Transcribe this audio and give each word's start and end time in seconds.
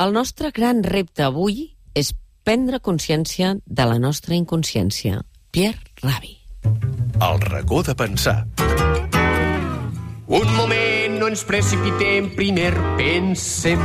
el 0.00 0.14
nostre 0.16 0.48
gran 0.56 0.80
repte 0.82 1.26
avui 1.26 1.74
és 1.92 2.14
prendre 2.46 2.78
consciència 2.80 3.52
de 3.66 3.84
la 3.84 3.98
nostra 4.00 4.32
inconsciència. 4.34 5.20
Pierre 5.52 5.92
Ravi. 6.00 6.38
El 7.20 7.40
racó 7.44 7.82
de 7.84 7.94
pensar. 7.94 8.46
Un 10.30 10.48
moment, 10.56 11.18
no 11.20 11.28
ens 11.28 11.44
precipitem, 11.44 12.30
primer 12.38 12.72
pensem. 12.96 13.82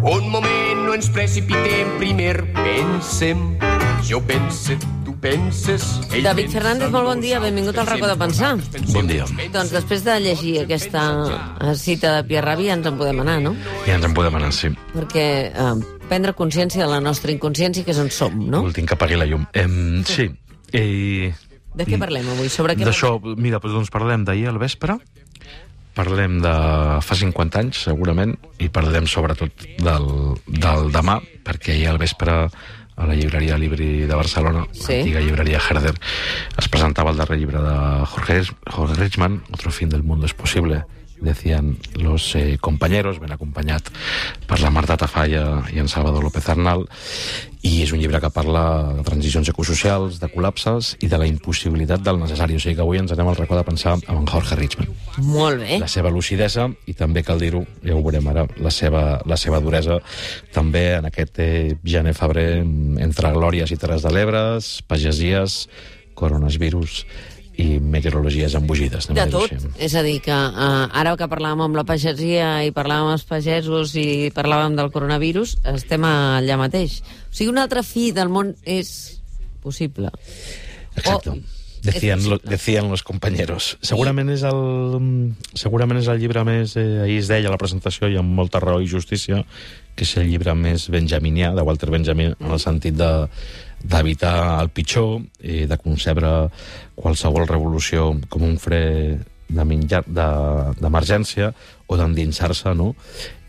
Un 0.00 0.30
moment, 0.32 0.82
no 0.86 0.96
ens 0.96 1.10
precipitem, 1.14 1.94
primer 2.00 2.34
pensem. 2.56 3.44
Jo 4.08 4.22
pense, 4.26 4.80
penses... 5.20 5.84
Ell 6.12 6.24
David 6.24 6.48
pensa, 6.48 6.58
Fernández, 6.58 6.90
molt 6.90 7.06
bon 7.10 7.20
dia, 7.22 7.38
benvingut 7.42 7.76
al 7.78 7.86
racó 7.88 8.08
de 8.08 8.16
pensar. 8.20 8.54
Bon 8.94 9.06
dia. 9.08 9.26
Doncs 9.52 9.72
després 9.74 10.02
de 10.06 10.16
llegir 10.24 10.54
aquesta 10.64 11.04
eh, 11.60 11.74
cita 11.78 12.16
de 12.16 12.24
Pierre 12.28 12.48
Ravi 12.48 12.70
ja 12.70 12.78
ens 12.78 12.88
en 12.88 12.98
podem 12.98 13.22
anar, 13.22 13.38
no? 13.44 13.54
Ja 13.86 13.98
ens 13.98 14.08
en 14.08 14.16
podem 14.16 14.40
anar, 14.40 14.50
sí. 14.56 14.72
Perquè 14.94 15.26
eh, 15.52 15.70
prendre 16.08 16.34
consciència 16.38 16.82
de 16.84 16.90
la 16.90 17.02
nostra 17.04 17.32
inconsciència, 17.34 17.84
que 17.86 17.94
és 17.94 18.02
on 18.02 18.10
som, 18.14 18.34
no? 18.40 18.64
L'últim 18.64 18.88
que 18.88 18.96
apagui 18.96 19.20
la 19.20 19.28
llum. 19.28 19.46
Em, 19.52 20.02
sí. 20.08 20.30
Eh, 20.72 21.30
De 21.76 21.86
què 21.86 22.00
parlem 22.00 22.26
avui? 22.32 22.50
Sobre 22.50 22.74
què 22.74 22.88
D'això, 22.88 23.16
mira, 23.38 23.60
doncs 23.62 23.92
parlem 23.92 24.24
d'ahir 24.26 24.48
al 24.50 24.58
vespre, 24.62 24.96
parlem 25.94 26.38
de 26.42 26.52
fa 27.04 27.16
50 27.18 27.60
anys, 27.60 27.84
segurament, 27.90 28.36
i 28.62 28.70
parlem 28.72 29.06
sobretot 29.10 29.66
del, 29.82 30.10
del 30.46 30.90
demà, 30.94 31.18
perquè 31.46 31.74
ahir 31.76 31.90
al 31.92 32.00
vespre 32.00 32.44
a 33.00 33.06
la 33.06 33.14
llibreria 33.14 33.56
Libri 33.58 34.06
de 34.06 34.14
Barcelona, 34.14 34.66
Sí. 34.72 34.92
l'antiga 34.92 35.20
llibreria 35.20 35.58
Herder, 35.58 35.94
es 36.58 36.68
presentava 36.68 37.10
el 37.10 37.16
darrer 37.16 37.38
llibre 37.38 37.58
de 37.58 38.06
Jorge, 38.06 38.42
Jorge 38.70 38.94
Richman, 38.94 39.42
Otro 39.52 39.70
fin 39.70 39.88
del 39.88 40.02
mundo 40.02 40.26
es 40.26 40.34
posible, 40.34 40.84
decían 41.20 41.76
los 41.94 42.34
eh, 42.34 42.58
compañeros, 42.60 43.20
ben 43.20 43.32
acompanyat 43.32 43.88
per 44.46 44.60
la 44.60 44.70
Marta 44.70 44.96
Tafalla 44.96 45.64
i 45.72 45.78
en 45.78 45.88
Salvador 45.88 46.24
López 46.24 46.48
Arnal, 46.48 46.86
i 47.60 47.82
és 47.84 47.92
un 47.92 48.00
llibre 48.00 48.20
que 48.22 48.30
parla 48.32 48.62
de 48.96 49.02
transicions 49.04 49.48
ecosocials, 49.52 50.16
de 50.20 50.30
col·lapses 50.32 50.94
i 51.04 51.10
de 51.12 51.18
la 51.20 51.28
impossibilitat 51.28 52.00
del 52.04 52.20
necessari. 52.22 52.56
O 52.56 52.62
sigui 52.62 52.78
que 52.78 52.84
avui 52.84 53.00
ens 53.00 53.12
anem 53.12 53.28
al 53.28 53.36
racó 53.36 53.58
de 53.58 53.66
pensar 53.68 53.98
amb 53.98 54.16
en 54.16 54.28
Jorge 54.30 54.56
Richman. 54.56 54.88
Molt 55.26 55.60
bé. 55.60 55.76
La 55.82 55.90
seva 55.92 56.12
lucidesa 56.12 56.70
i 56.88 56.96
també, 56.96 57.22
cal 57.26 57.42
dir-ho, 57.42 57.62
ja 57.84 57.96
ho 57.96 58.00
veurem 58.00 58.30
ara, 58.32 58.46
la 58.56 58.72
seva, 58.72 59.20
la 59.28 59.36
seva 59.40 59.60
duresa 59.60 60.00
també 60.54 60.86
en 60.96 61.10
aquest 61.10 61.42
eh, 61.44 61.76
gener-febrer 61.84 62.48
entre 63.04 63.34
glòries 63.36 63.72
i 63.72 63.80
terres 63.80 64.06
de 64.06 64.14
l'Ebres, 64.14 64.78
pagesies, 64.88 65.66
coronavirus 66.16 67.04
i 67.60 67.78
meteorologies 67.80 68.56
embogides. 68.58 69.10
De 69.12 69.26
tot. 69.30 69.52
així. 69.52 69.70
És 69.78 69.94
a 69.98 70.02
dir, 70.06 70.18
que 70.24 70.34
uh, 70.34 70.88
ara 70.96 71.14
que 71.20 71.28
parlàvem 71.30 71.66
amb 71.66 71.78
la 71.78 71.86
pagesia 71.88 72.50
i 72.66 72.74
parlàvem 72.76 73.10
amb 73.10 73.18
els 73.18 73.28
pagesos 73.28 73.94
i 74.00 74.32
parlàvem 74.36 74.76
del 74.78 74.90
coronavirus, 74.94 75.58
estem 75.76 76.08
allà 76.08 76.58
mateix. 76.60 77.00
O 77.28 77.32
sigui, 77.34 77.52
un 77.52 77.62
altre 77.62 77.84
fi 77.86 78.10
del 78.16 78.32
món 78.32 78.54
és 78.64 78.92
possible. 79.62 80.12
Exacto. 80.96 81.36
Oh, 81.36 81.58
Decían, 81.82 82.28
lo, 82.28 82.36
decían 82.38 82.90
los 82.90 83.02
compañeros. 83.02 83.78
Segurament 83.80 84.28
és 84.28 84.42
el, 84.44 84.58
segurament 85.56 86.00
és 86.02 86.10
el 86.12 86.18
llibre 86.20 86.42
més... 86.44 86.74
Eh, 86.76 87.06
ahir 87.06 87.20
es 87.22 87.30
deia 87.32 87.48
a 87.48 87.54
la 87.54 87.60
presentació, 87.60 88.10
i 88.12 88.18
amb 88.20 88.34
molta 88.36 88.60
raó 88.60 88.82
i 88.84 88.90
justícia, 88.90 89.40
que 90.00 90.06
és 90.08 90.16
el 90.16 90.30
llibre 90.30 90.54
més 90.56 90.86
benjaminià, 90.88 91.50
de 91.52 91.60
Walter 91.66 91.90
Benjamin, 91.92 92.32
en 92.40 92.54
el 92.56 92.60
sentit 92.62 92.96
de 92.96 93.10
el 94.62 94.70
pitjor, 94.72 95.20
eh, 95.40 95.66
de 95.68 95.76
concebre 95.80 96.30
qualsevol 96.96 97.44
revolució 97.48 98.14
com 98.32 98.42
un 98.48 98.56
fre 98.60 98.80
de 99.50 99.64
menjar- 99.66 100.04
de- 100.06 100.72
d'emergència 100.80 101.50
o 101.90 101.96
d'endinsar-se 101.98 102.72
no? 102.78 102.94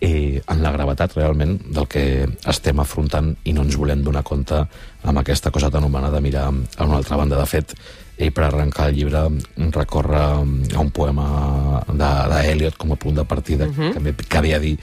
eh, 0.01 0.41
en 0.49 0.63
la 0.63 0.71
gravetat 0.73 1.13
realment 1.15 1.59
del 1.71 1.87
que 1.87 2.27
estem 2.49 2.79
afrontant 2.81 3.35
i 3.45 3.53
no 3.53 3.61
ens 3.63 3.77
volem 3.77 4.01
donar 4.03 4.23
compte 4.25 4.57
amb 5.03 5.19
aquesta 5.21 5.51
cosa 5.51 5.69
tan 5.69 5.83
humana 5.85 6.09
de 6.11 6.19
mirar 6.21 6.47
a 6.49 6.83
una 6.87 6.97
altra 6.97 7.15
banda. 7.17 7.37
De 7.37 7.45
fet, 7.45 7.75
ell 8.21 8.33
per 8.35 8.45
arrencar 8.47 8.89
el 8.89 8.99
llibre 8.99 9.23
recorre 9.75 10.21
a 10.21 10.81
un 10.81 10.91
poema 10.93 11.81
d'Eliot 11.89 12.77
com 12.77 12.93
a 12.93 12.99
punt 12.99 13.15
de 13.15 13.25
partida, 13.25 13.65
uh 13.65 13.71
-huh. 13.71 13.93
que, 13.93 14.25
que 14.27 14.37
havia 14.37 14.59
dit 14.59 14.79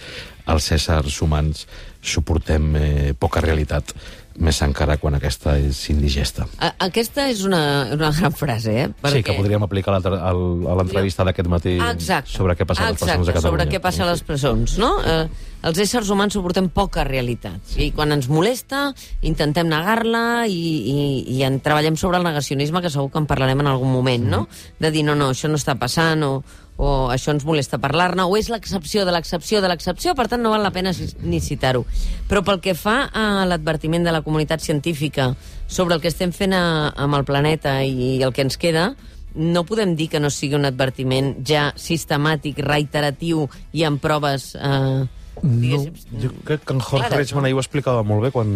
els 0.47 0.73
éssers 0.73 1.21
humans 1.23 1.67
suportem 2.01 2.77
eh, 2.77 3.15
poca 3.19 3.41
realitat, 3.41 3.93
més 4.39 4.61
encara 4.63 4.97
quan 5.03 5.17
aquesta 5.19 5.57
és 5.59 5.81
indigesta. 5.91 6.47
A 6.63 6.71
aquesta 6.87 7.27
és 7.31 7.43
una, 7.47 7.61
una 7.95 8.11
gran 8.15 8.35
frase, 8.37 8.75
eh? 8.85 8.87
Sí, 9.11 9.23
que 9.27 9.35
podríem 9.35 9.65
aplicar 9.67 9.97
a 9.99 10.33
l'entrevista 10.33 11.27
d'aquest 11.27 11.51
matí 11.51 11.75
Exacte. 11.83 12.31
sobre 12.37 12.55
què 12.59 12.67
passa 12.69 12.87
a 12.87 12.93
les 12.93 12.99
Exacte, 12.99 13.19
persones 13.19 13.29
a 13.29 13.37
Catalunya. 13.39 13.65
sobre 13.65 13.69
què 13.73 13.83
passa 13.83 14.05
a 14.07 14.11
les 14.13 14.23
presons, 14.27 14.77
no? 14.79 14.93
Eh, 15.03 15.49
els 15.69 15.81
éssers 15.83 16.13
humans 16.15 16.37
suportem 16.39 16.69
poca 16.71 17.03
realitat. 17.09 17.75
I 17.83 17.91
quan 17.97 18.15
ens 18.15 18.31
molesta, 18.31 18.93
intentem 19.27 19.67
negar-la 19.67 20.47
i, 20.47 20.55
i, 20.55 21.01
i 21.35 21.43
en 21.47 21.59
treballem 21.65 21.99
sobre 21.99 22.23
el 22.23 22.29
negacionisme, 22.29 22.83
que 22.85 22.95
segur 22.95 23.11
que 23.11 23.19
en 23.19 23.27
parlarem 23.27 23.67
en 23.67 23.73
algun 23.75 23.91
moment, 23.91 24.31
no? 24.31 24.45
Mm-hmm. 24.47 24.79
De 24.87 24.95
dir, 24.95 25.05
no, 25.09 25.19
no, 25.19 25.33
això 25.35 25.51
no 25.51 25.59
està 25.59 25.75
passant, 25.81 26.23
o, 26.23 26.39
o 26.79 27.11
això 27.11 27.35
ens 27.35 27.45
molesta 27.45 27.81
parlar-ne, 27.83 28.23
o 28.23 28.37
és 28.39 28.49
l'excepció 28.53 29.05
de 29.05 29.13
l'excepció 29.13 29.61
de 29.61 29.69
l'excepció, 29.69 30.15
per 30.15 30.29
tant 30.31 30.43
no 30.43 30.55
val 30.55 30.63
la 30.63 30.71
pena 30.71 30.93
ni 31.27 31.41
citar-ho. 31.43 31.83
Però 32.31 32.45
pel 32.47 32.63
que 32.63 32.77
fa 32.79 33.11
a 33.11 33.45
l'advertiment 33.51 34.07
de 34.07 34.15
la 34.15 34.23
comunitat 34.23 34.63
científica 34.63 35.33
sobre 35.67 35.99
el 35.99 36.01
que 36.01 36.09
estem 36.13 36.33
fent 36.33 36.55
a, 36.55 36.95
amb 36.95 37.19
el 37.19 37.27
planeta 37.27 37.81
i 37.83 38.23
el 38.23 38.33
que 38.33 38.47
ens 38.47 38.57
queda, 38.57 38.93
no 39.35 39.65
podem 39.67 39.97
dir 39.99 40.09
que 40.09 40.23
no 40.23 40.31
sigui 40.31 40.57
un 40.57 40.67
advertiment 40.71 41.35
ja 41.47 41.69
sistemàtic, 41.77 42.63
reiteratiu 42.65 43.49
i 43.73 43.85
amb 43.85 44.01
proves... 44.03 44.55
Eh, 44.55 45.07
No, 45.39 45.79
jo 46.19 46.33
crec 46.43 46.65
que 46.67 46.75
en 46.75 46.81
Jorge 46.83 47.21
no? 47.37 47.45
ahir 47.45 47.55
ho 47.55 47.61
explicava 47.63 48.03
molt 48.03 48.25
bé 48.25 48.33
quan, 48.35 48.49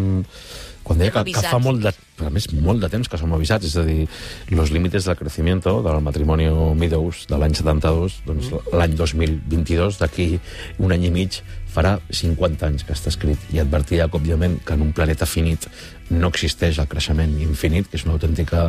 quan 0.82 0.98
deia 0.98 1.12
que, 1.14 1.24
que 1.30 1.44
fa 1.46 1.58
molt 1.62 1.82
de, 1.84 1.92
a 2.26 2.30
més, 2.32 2.48
molt 2.52 2.82
de 2.82 2.90
temps 2.92 3.08
que 3.08 3.18
som 3.20 3.32
avisats, 3.36 3.66
és 3.68 3.76
a 3.78 3.84
dir, 3.86 4.06
los 4.50 4.72
límites 4.74 5.06
del 5.08 5.16
crecimiento 5.16 5.80
del 5.82 6.02
matrimoni 6.04 6.48
Meadows 6.78 7.26
de 7.30 7.38
l'any 7.38 7.54
72, 7.58 8.22
doncs 8.26 8.50
Mm. 8.52 8.78
l'any 8.78 8.94
2022, 8.96 9.98
d'aquí 10.00 10.40
un 10.78 10.92
any 10.92 11.06
i 11.06 11.10
mig, 11.10 11.42
farà 11.72 11.96
50 12.10 12.66
anys 12.66 12.84
que 12.84 12.92
està 12.92 13.08
escrit 13.08 13.38
i 13.54 13.60
advertia 13.62 14.08
que, 14.08 14.18
òbviament, 14.18 14.58
que 14.66 14.74
en 14.74 14.82
un 14.82 14.92
planeta 14.92 15.26
finit 15.26 15.68
no 16.10 16.28
existeix 16.28 16.78
el 16.82 16.88
creixement 16.90 17.32
infinit, 17.40 17.88
que 17.88 17.96
és 17.96 18.04
una 18.04 18.18
autèntica 18.18 18.66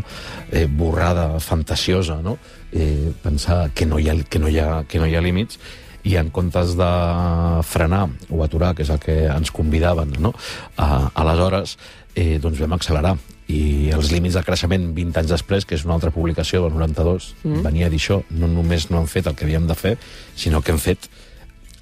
eh, 0.52 0.66
borrada 0.68 1.40
fantasiosa, 1.44 2.22
no? 2.24 2.38
Eh, 2.72 3.12
pensar 3.24 3.72
que 3.76 3.86
no, 3.86 4.00
hi 4.00 4.10
ha, 4.10 4.16
que, 4.24 4.40
no 4.40 4.48
hi 4.48 4.60
ha, 4.60 4.84
que 4.88 5.02
no 5.02 5.10
hi 5.10 5.18
ha 5.18 5.26
límits, 5.26 5.60
i 6.04 6.18
en 6.20 6.30
comptes 6.36 6.76
de 6.76 6.92
frenar 7.64 8.10
o 8.30 8.44
aturar, 8.44 8.74
que 8.76 8.84
és 8.84 8.92
el 8.92 9.00
que 9.00 9.16
ens 9.32 9.52
convidaven, 9.56 10.16
no? 10.20 10.34
A, 10.76 11.10
aleshores, 11.16 11.78
eh, 12.16 12.40
doncs 12.42 12.62
vam 12.64 12.76
accelerar. 12.78 13.18
I 13.52 13.92
els 13.94 14.10
límits 14.14 14.38
del 14.38 14.46
creixement 14.48 14.86
20 14.96 15.20
anys 15.20 15.34
després, 15.34 15.66
que 15.68 15.76
és 15.76 15.84
una 15.84 15.98
altra 15.98 16.14
publicació 16.16 16.64
del 16.64 16.78
92, 16.78 17.34
mm. 17.44 17.64
venia 17.66 17.90
a 17.90 17.92
dir 17.92 18.00
això. 18.00 18.22
No 18.32 18.48
només 18.48 18.90
no 18.90 19.02
hem 19.02 19.10
fet 19.12 19.28
el 19.28 19.36
que 19.36 19.46
havíem 19.48 19.68
de 19.68 19.78
fer, 19.78 19.98
sinó 20.40 20.62
que 20.64 20.74
hem 20.74 20.82
fet 20.82 21.10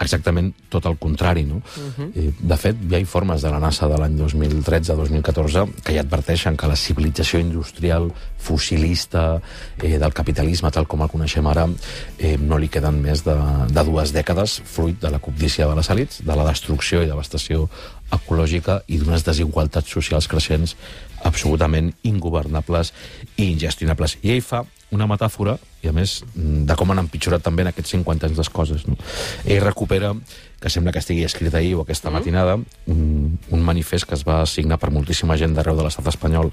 exactament 0.01 0.51
tot 0.69 0.85
el 0.89 0.97
contrari. 0.97 1.43
No? 1.45 1.55
Uh 1.55 1.61
-huh. 1.97 2.11
eh, 2.15 2.33
de 2.39 2.57
fet, 2.57 2.75
hi 2.89 2.95
ha 2.95 2.99
informes 2.99 3.41
de 3.41 3.49
la 3.49 3.59
NASA 3.59 3.87
de 3.87 3.97
l'any 3.97 4.17
2013-2014 4.17 5.69
que 5.83 5.93
ja 5.93 6.01
adverteixen 6.01 6.57
que 6.57 6.67
la 6.67 6.75
civilització 6.75 7.39
industrial 7.39 8.11
fossilista 8.37 9.41
eh, 9.81 9.97
del 9.97 10.13
capitalisme, 10.13 10.71
tal 10.71 10.87
com 10.87 11.01
el 11.01 11.09
coneixem 11.09 11.47
ara, 11.47 11.69
eh, 12.17 12.37
no 12.37 12.57
li 12.57 12.69
queden 12.69 13.01
més 13.01 13.23
de, 13.23 13.35
de 13.69 13.83
dues 13.83 14.13
dècades, 14.13 14.61
fruit 14.65 14.99
de 15.01 15.09
la 15.09 15.19
cobdícia 15.19 15.67
de 15.67 15.75
les 15.75 15.89
elites, 15.89 16.25
de 16.25 16.35
la 16.35 16.45
destrucció 16.45 17.03
i 17.03 17.07
devastació 17.07 17.69
ecològica 18.11 18.81
i 18.87 18.97
d'unes 18.97 19.23
desigualtats 19.23 19.89
socials 19.89 20.27
creixents 20.27 20.75
absolutament 21.23 21.93
ingovernables 22.03 22.93
i 23.37 23.51
ingestionables. 23.51 24.17
I 24.23 24.31
ell 24.31 24.41
fa 24.41 24.65
una 24.91 25.07
metàfora, 25.07 25.57
i 25.81 25.89
a 25.89 25.93
més, 25.95 26.21
mm, 26.35 26.65
de 26.69 26.75
com 26.77 26.91
han 26.91 26.99
empitjorat 26.99 27.41
també 27.41 27.63
en 27.63 27.71
aquests 27.71 27.95
50 27.95 28.27
anys 28.27 28.37
les 28.37 28.49
coses. 28.49 28.87
No? 28.87 28.97
Ell 29.45 29.63
recupera, 29.63 30.13
que 30.61 30.69
sembla 30.69 30.91
que 30.91 30.99
estigui 30.99 31.23
escrit 31.25 31.55
ahir 31.55 31.73
o 31.75 31.81
aquesta 31.81 32.11
matinada, 32.13 32.53
un, 32.85 33.39
un 33.49 33.63
manifest 33.65 34.05
que 34.05 34.13
es 34.13 34.23
va 34.27 34.45
signar 34.45 34.77
per 34.77 34.91
moltíssima 34.93 35.37
gent 35.37 35.55
d'arreu 35.57 35.75
de 35.79 35.87
l'estat 35.87 36.11
espanyol 36.11 36.51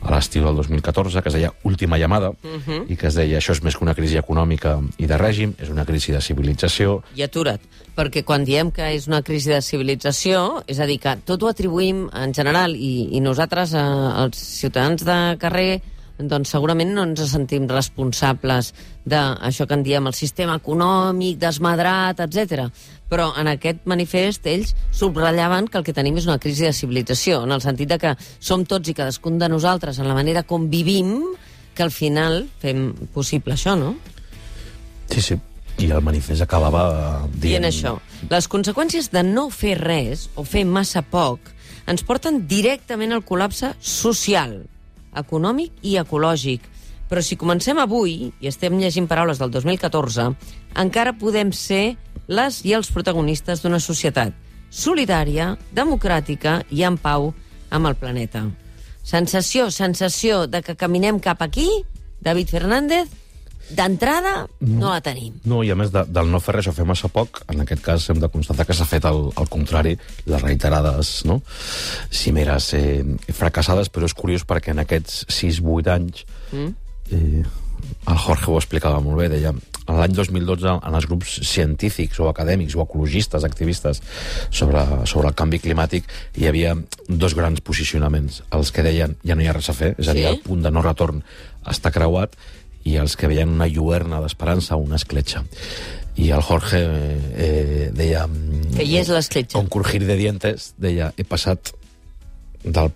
a 0.00 0.14
l'estiu 0.14 0.46
del 0.46 0.56
2014, 0.56 1.20
que 1.20 1.28
es 1.28 1.36
deia 1.36 1.52
Última 1.68 1.98
llamada, 1.98 2.32
i 2.88 2.96
que 2.96 3.10
es 3.10 3.18
deia 3.18 3.36
això 3.36 3.52
és 3.52 3.62
més 3.62 3.76
que 3.76 3.84
una 3.84 3.94
crisi 3.94 4.16
econòmica 4.16 4.78
i 4.96 5.10
de 5.10 5.18
règim, 5.20 5.52
és 5.60 5.68
una 5.68 5.84
crisi 5.84 6.16
de 6.16 6.22
civilització, 6.24 7.02
I 7.20 7.26
atura't, 7.28 7.60
perquè 7.98 8.24
quan 8.24 8.48
diem 8.48 8.72
que 8.72 8.94
és 8.94 9.10
una 9.10 9.20
crisi 9.20 9.52
de 9.52 9.60
civilització, 9.60 10.62
és 10.66 10.80
a 10.80 10.88
dir, 10.88 10.96
que 11.02 11.18
tot 11.28 11.42
ho 11.42 11.52
atribuïm 11.52 12.06
en 12.16 12.32
general, 12.32 12.72
i, 12.72 13.10
i 13.12 13.20
nosaltres, 13.20 13.74
eh, 13.76 13.86
els 14.24 14.40
ciutadans 14.40 15.04
de 15.04 15.20
carrer, 15.42 15.82
doncs 16.28 16.52
segurament 16.52 16.92
no 16.94 17.04
ens 17.08 17.22
sentim 17.32 17.66
responsables 17.70 18.72
d'això 19.08 19.66
que 19.66 19.76
en 19.78 19.84
diem 19.86 20.08
el 20.10 20.16
sistema 20.16 20.56
econòmic, 20.60 21.38
desmadrat, 21.40 22.20
etc. 22.26 22.68
Però 23.10 23.30
en 23.40 23.50
aquest 23.50 23.86
manifest 23.90 24.46
ells 24.50 24.74
subratllaven 24.96 25.68
que 25.68 25.80
el 25.80 25.86
que 25.86 25.96
tenim 25.96 26.18
és 26.20 26.28
una 26.28 26.40
crisi 26.42 26.66
de 26.68 26.74
civilització, 26.76 27.44
en 27.46 27.56
el 27.56 27.62
sentit 27.64 27.90
de 27.90 28.00
que 28.02 28.14
som 28.38 28.64
tots 28.64 28.90
i 28.90 28.96
cadascun 28.96 29.38
de 29.40 29.48
nosaltres 29.48 29.98
en 29.98 30.08
la 30.08 30.16
manera 30.18 30.42
com 30.42 30.68
vivim 30.70 31.14
que 31.74 31.86
al 31.86 31.94
final 31.94 32.44
fem 32.60 32.90
possible 33.14 33.54
això, 33.54 33.76
no? 33.78 33.94
Sí, 35.10 35.22
sí. 35.22 35.38
I 35.80 35.86
el 35.88 36.02
manifest 36.04 36.42
acabava 36.44 36.82
dient... 37.30 37.62
Dient 37.62 37.68
això. 37.70 37.94
Les 38.28 38.50
conseqüències 38.52 39.08
de 39.14 39.22
no 39.24 39.48
fer 39.54 39.78
res 39.80 40.28
o 40.36 40.44
fer 40.44 40.66
massa 40.68 41.00
poc 41.00 41.54
ens 41.90 42.04
porten 42.06 42.44
directament 42.50 43.14
al 43.14 43.24
col·lapse 43.26 43.72
social, 43.80 44.60
econòmic 45.16 45.80
i 45.82 45.96
ecològic. 46.00 46.66
Però 47.10 47.22
si 47.22 47.36
comencem 47.36 47.78
avui, 47.82 48.30
i 48.40 48.46
estem 48.46 48.78
llegint 48.78 49.08
paraules 49.10 49.40
del 49.40 49.50
2014, 49.50 50.28
encara 50.78 51.16
podem 51.18 51.50
ser 51.52 51.96
les 52.30 52.60
i 52.64 52.76
els 52.76 52.92
protagonistes 52.94 53.64
d'una 53.64 53.80
societat 53.82 54.36
solidària, 54.70 55.56
democràtica 55.74 56.60
i 56.70 56.84
en 56.86 56.96
pau 56.96 57.32
amb 57.74 57.90
el 57.90 57.96
planeta. 57.98 58.44
Sensació, 59.02 59.70
sensació 59.74 60.44
de 60.46 60.62
que 60.62 60.76
caminem 60.78 61.18
cap 61.18 61.42
aquí, 61.42 61.68
David 62.20 62.52
Fernández, 62.54 63.10
d'entrada 63.76 64.34
no 64.66 64.90
la 64.90 65.00
tenim. 65.04 65.38
No, 65.48 65.62
i 65.66 65.70
a 65.72 65.76
més 65.78 65.92
de, 65.94 66.04
del 66.08 66.30
no 66.32 66.40
fer 66.42 66.56
res 66.58 66.68
o 66.70 66.74
fer 66.76 66.86
massa 66.88 67.10
poc, 67.12 67.42
en 67.52 67.62
aquest 67.64 67.84
cas 67.84 68.08
hem 68.10 68.20
de 68.22 68.30
constatar 68.32 68.66
que 68.68 68.76
s'ha 68.76 68.88
fet 68.88 69.06
el, 69.08 69.30
el 69.38 69.50
contrari, 69.52 69.96
les 70.26 70.44
reiterades 70.44 71.20
no? 71.28 71.40
cimeres 72.10 72.72
eh, 72.78 73.00
fracassades, 73.36 73.90
però 73.92 74.08
és 74.08 74.16
curiós 74.16 74.46
perquè 74.48 74.74
en 74.74 74.84
aquests 74.84 75.24
6-8 75.30 75.94
anys 75.94 76.24
mm. 76.52 76.70
eh, 77.16 77.42
el 78.10 78.22
Jorge 78.26 78.50
ho 78.50 78.58
explicava 78.60 79.00
molt 79.04 79.20
bé, 79.20 79.28
deia 79.32 79.52
l'any 79.90 80.12
2012 80.14 80.70
en 80.86 80.96
els 80.96 81.06
grups 81.10 81.32
científics 81.48 82.20
o 82.22 82.28
acadèmics 82.30 82.76
o 82.76 82.84
ecologistes, 82.84 83.44
activistes 83.46 84.02
sobre, 84.50 84.84
sobre 85.10 85.32
el 85.32 85.36
canvi 85.38 85.58
climàtic 85.62 86.06
hi 86.38 86.46
havia 86.50 86.76
dos 87.08 87.34
grans 87.34 87.62
posicionaments 87.64 88.42
els 88.54 88.70
que 88.70 88.84
deien 88.86 89.16
ja 89.26 89.34
no 89.34 89.42
hi 89.42 89.50
ha 89.50 89.56
res 89.56 89.72
a 89.72 89.76
fer, 89.76 89.94
és 89.98 90.08
a 90.08 90.14
dir, 90.14 90.28
Sí? 90.28 90.30
el 90.30 90.42
punt 90.44 90.62
de 90.62 90.70
no 90.70 90.84
retorn 90.84 91.24
està 91.66 91.90
creuat 91.90 92.36
i 92.84 92.96
els 92.96 93.16
que 93.16 93.28
veien 93.28 93.48
una 93.52 93.66
lluerna 93.68 94.20
d'esperança, 94.22 94.76
una 94.80 94.96
escletxa. 94.96 95.44
I 96.16 96.30
el 96.34 96.42
Jorge 96.42 96.80
eh, 96.80 97.18
eh, 97.36 97.90
deia... 97.94 98.26
mm, 98.26 98.74
Que 98.76 98.84
hi 98.84 98.96
és 99.00 99.08
l'escletxa. 99.12 99.58
Con 99.58 99.68
crujir 99.72 100.02
de 100.06 100.16
dientes, 100.16 100.72
deia, 100.80 101.12
he 101.16 101.24
passat 101.24 101.72
del 102.64 102.90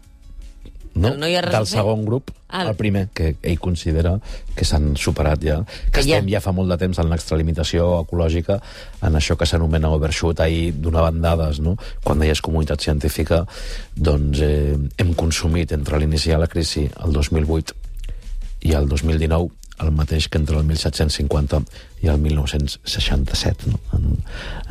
no, 0.95 1.11
no 1.19 1.27
hi 1.27 1.35
ha 1.35 1.41
res 1.43 1.51
del 1.57 1.67
segon 1.67 2.05
grup 2.07 2.29
Al- 2.55 2.69
al 2.71 2.77
primer, 2.79 3.09
que 3.11 3.33
ell 3.43 3.57
considera 3.59 4.13
que 4.55 4.63
s'han 4.69 4.93
superat 5.01 5.43
ja, 5.43 5.57
que, 5.67 5.91
Que 5.91 6.03
ja- 6.07 6.19
estem 6.21 6.29
ja 6.31 6.41
fa 6.45 6.53
molt 6.55 6.71
de 6.71 6.77
temps 6.79 7.01
en 7.03 7.09
l'extralimitació 7.11 7.89
ecològica, 8.05 8.61
en 9.03 9.17
això 9.19 9.35
que 9.37 9.49
s'anomena 9.49 9.91
overshoot, 9.91 10.39
ahir 10.45 10.73
donaven 10.79 11.19
dades, 11.25 11.59
no? 11.59 11.75
quan 12.05 12.23
deies 12.23 12.41
comunitat 12.41 12.81
científica, 12.87 13.43
doncs 13.97 14.39
eh, 14.47 14.77
hem 14.99 15.15
consumit 15.19 15.73
entre 15.75 15.99
l'inici 15.99 16.31
de 16.31 16.39
la 16.39 16.47
crisi, 16.47 16.87
el 17.03 17.13
2008, 17.13 17.75
i 18.71 18.73
el 18.79 18.87
2019 18.89 19.51
el 19.83 19.91
mateix 19.91 20.29
que 20.29 20.39
entre 20.39 20.57
el 20.59 20.65
1750 20.69 21.61
i 22.05 22.09
el 22.13 22.19
1967, 22.23 23.71
no? 23.71 23.81
en, 23.97 24.07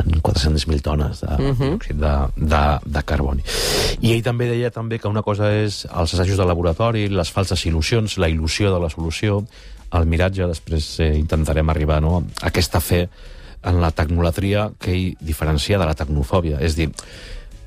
en 0.04 0.22
400.000 0.22 0.82
tones 0.82 1.22
de, 1.22 1.28
uh 1.28 1.58
-huh. 1.58 1.78
de, 1.88 2.14
de, 2.48 2.64
de 2.86 3.04
carboni. 3.04 3.44
I 4.02 4.14
ell 4.14 4.24
també 4.24 4.48
deia 4.48 4.72
també 4.72 5.00
que 5.00 5.08
una 5.08 5.24
cosa 5.24 5.52
és 5.52 5.86
els 5.86 6.14
assajos 6.14 6.38
de 6.38 6.46
laboratori, 6.46 7.10
les 7.10 7.32
falses 7.32 7.66
il·lusions, 7.66 8.18
la 8.18 8.30
il·lusió 8.30 8.74
de 8.74 8.80
la 8.80 8.90
solució, 8.90 9.46
el 9.92 10.06
miratge, 10.06 10.48
després 10.48 11.00
eh, 11.00 11.18
intentarem 11.18 11.70
arribar 11.70 12.02
no? 12.02 12.24
a 12.42 12.48
aquesta 12.48 12.80
fe 12.80 13.10
en 13.64 13.82
la 13.82 13.92
tecnolatria 13.92 14.72
que 14.80 14.92
ell 14.92 15.18
diferencia 15.20 15.80
de 15.80 15.86
la 15.86 15.94
tecnofòbia. 15.94 16.60
És 16.60 16.76
dir, 16.76 16.90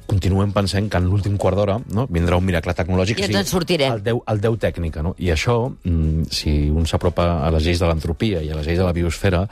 continuem 0.07 0.53
pensant 0.55 0.89
que 0.91 0.99
en 1.01 1.07
l'últim 1.11 1.37
quart 1.41 1.59
d'hora 1.59 1.77
no, 1.95 2.07
vindrà 2.13 2.39
un 2.39 2.47
miracle 2.47 2.75
tecnològic 2.79 3.21
I 3.21 3.27
ens 3.27 3.33
sí, 3.33 3.39
en 3.41 3.49
sortirem. 3.51 3.97
el 3.97 4.03
Déu, 4.07 4.23
el 4.31 4.41
Déu 4.43 4.57
tècnica, 4.61 5.03
no? 5.03 5.15
I 5.19 5.33
això, 5.35 5.57
mm, 5.71 6.29
si 6.31 6.55
un 6.71 6.87
s'apropa 6.87 7.27
a 7.47 7.51
les 7.55 7.67
lleis 7.67 7.83
de 7.83 7.89
l'entropia 7.91 8.43
i 8.43 8.51
a 8.51 8.57
les 8.59 8.67
lleis 8.67 8.79
de 8.79 8.87
la 8.87 8.93
biosfera, 8.97 9.47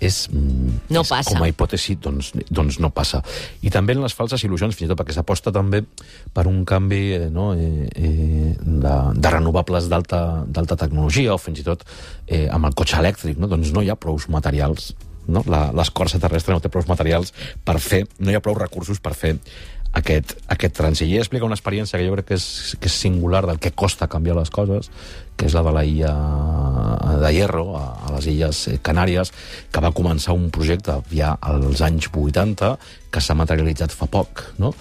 és, 0.00 0.28
mm, 0.30 0.92
No 0.92 1.00
és 1.00 1.08
passa. 1.08 1.30
com 1.32 1.42
a 1.42 1.48
hipòtesi, 1.48 1.98
doncs, 2.00 2.32
doncs 2.50 2.78
no 2.80 2.90
passa. 2.90 3.22
I 3.62 3.70
també 3.70 3.94
en 3.94 4.02
les 4.02 4.14
falses 4.14 4.42
il·lusions, 4.44 4.74
fins 4.74 4.86
i 4.86 4.88
tot 4.88 4.98
perquè 4.98 5.12
s'aposta 5.12 5.52
també 5.52 5.84
per 6.32 6.46
un 6.46 6.64
canvi 6.64 7.14
eh, 7.14 7.30
no, 7.30 7.54
eh, 7.54 7.88
eh, 7.94 8.54
de, 8.60 8.94
de 9.14 9.30
renovables 9.30 9.88
d'alta 9.88 10.76
tecnologia, 10.76 11.34
o 11.34 11.38
fins 11.38 11.60
i 11.60 11.62
tot 11.62 11.84
eh, 12.26 12.48
amb 12.50 12.66
el 12.66 12.74
cotxe 12.74 12.98
elèctric, 12.98 13.38
no? 13.38 13.48
doncs 13.48 13.72
no 13.72 13.82
hi 13.82 13.90
ha 13.90 13.96
prous 13.96 14.28
materials 14.28 14.94
no? 15.28 15.42
L'escorça 15.46 16.20
terrestre 16.22 16.54
no 16.54 16.62
té 16.62 16.70
prou 16.72 16.84
materials 16.88 17.32
per 17.66 17.78
fer, 17.82 18.04
no 18.18 18.30
hi 18.30 18.38
ha 18.38 18.42
prou 18.44 18.56
recursos 18.58 19.00
per 19.02 19.14
fer 19.18 19.36
aquest, 19.96 20.34
aquest 20.52 20.76
trànsit. 20.76 21.08
I 21.08 21.20
explica 21.20 21.46
una 21.48 21.56
experiència 21.56 21.98
que 21.98 22.06
jo 22.06 22.16
crec 22.16 22.28
que 22.30 22.38
és, 22.38 22.76
que 22.80 22.90
és 22.90 22.98
singular 23.06 23.44
del 23.48 23.60
que 23.62 23.72
costa 23.72 24.08
canviar 24.12 24.36
les 24.38 24.52
coses, 24.52 24.90
que 25.36 25.48
és 25.48 25.56
la 25.56 25.62
de 25.66 25.72
la 25.76 25.84
illa 25.88 26.12
de 27.22 27.32
Hierro, 27.32 27.66
a, 27.78 27.84
a 28.06 28.14
les 28.16 28.28
illes 28.32 28.62
Canàries, 28.86 29.32
que 29.72 29.84
va 29.84 29.94
començar 29.96 30.36
un 30.36 30.50
projecte 30.54 30.98
ja 31.12 31.34
als 31.40 31.82
anys 31.84 32.10
80, 32.12 32.74
que 33.12 33.22
s'ha 33.22 33.38
materialitzat 33.38 33.94
fa 33.94 34.08
poc, 34.12 34.44
no? 34.60 34.74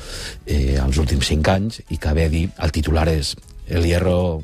eh, 0.45 0.75
els 0.81 1.00
últims 1.01 1.31
5 1.31 1.56
anys, 1.56 1.81
i 1.89 2.00
que 2.01 2.15
ve 2.18 2.27
a 2.27 2.33
dir, 2.33 2.50
el 2.59 2.75
titular 2.75 3.07
és 3.11 3.35
el 3.71 3.88
Hierro 3.88 4.44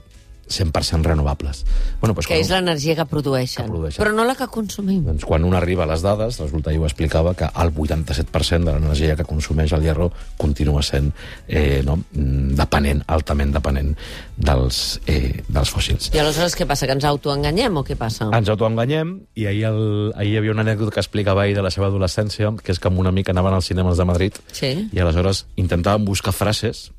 100% 0.51 1.03
renovables. 1.07 1.63
Bueno, 2.01 2.13
doncs 2.13 2.27
Que 2.27 2.39
és 2.39 2.49
l'energia 2.51 2.95
que 2.95 3.05
produeixen. 3.05 3.65
Que 3.65 3.71
produeixen. 3.71 4.03
Però 4.03 4.13
no 4.15 4.25
la 4.25 4.35
que 4.35 4.47
consumim. 4.47 5.03
doncs 5.05 5.25
quan 5.25 5.43
un 5.47 5.55
arriba 5.55 5.83
a 5.83 5.87
les 5.87 6.01
dades, 6.01 6.39
resulta, 6.39 6.71
jo 6.73 6.81
ho 6.83 6.85
explicava, 6.85 7.33
que 7.33 7.45
el 7.45 7.73
87% 7.73 8.63
de 8.65 8.73
l'energia 8.73 9.15
que 9.15 9.23
consumeix 9.25 9.71
el 9.73 9.81
hierro 9.83 10.11
continua 10.37 10.81
sent 10.83 11.11
eh, 11.47 11.81
no, 11.85 11.97
mm, 12.11 12.55
depenent, 12.59 13.03
altament 13.07 13.53
depenent 13.53 13.95
dels, 14.37 14.99
eh, 15.07 15.43
dels 15.47 15.69
fòssils. 15.71 16.11
I 16.13 16.19
aleshores 16.19 16.55
què 16.57 16.65
passa? 16.67 16.85
Que 16.87 16.93
ens 16.97 17.05
autoenganyem 17.05 17.77
o 17.77 17.83
què 17.83 17.95
passa? 17.95 18.29
Ens 18.35 18.49
autoenganyem 18.49 19.15
i 19.35 19.45
ahir, 19.47 19.65
el, 19.71 20.13
ahir 20.15 20.33
hi 20.33 20.37
havia 20.37 20.51
una 20.51 20.61
anècdota 20.65 20.91
que 20.95 20.99
explicava 21.03 21.47
ell 21.47 21.55
de 21.55 21.61
la 21.65 21.71
seva 21.71 21.87
adolescència, 21.87 22.51
que 22.63 22.71
és 22.71 22.79
que 22.79 22.87
amb 22.91 22.99
un 22.99 23.07
amic 23.07 23.29
anaven 23.29 23.53
als 23.53 23.65
cinemes 23.71 23.97
de 23.97 24.05
Madrid 24.05 24.33
Sí. 24.51 24.89
i 24.91 24.99
aleshores 24.99 25.45
intentàvem 25.57 26.05
buscar 26.05 26.33
frases 26.33 26.91